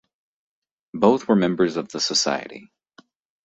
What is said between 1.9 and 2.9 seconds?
society.